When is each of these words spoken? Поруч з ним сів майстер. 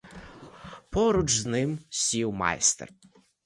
Поруч 0.89 1.31
з 1.31 1.45
ним 1.45 1.79
сів 1.89 2.33
майстер. 2.33 2.89